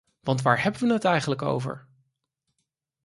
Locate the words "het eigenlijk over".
0.93-1.85